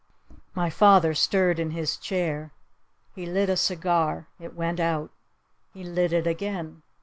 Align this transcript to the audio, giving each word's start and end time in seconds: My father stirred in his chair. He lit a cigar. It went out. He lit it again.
My 0.55 0.71
father 0.71 1.13
stirred 1.13 1.59
in 1.59 1.69
his 1.69 1.95
chair. 1.95 2.53
He 3.13 3.27
lit 3.27 3.49
a 3.51 3.55
cigar. 3.55 4.29
It 4.39 4.55
went 4.55 4.79
out. 4.79 5.11
He 5.75 5.83
lit 5.83 6.11
it 6.11 6.25
again. 6.25 6.81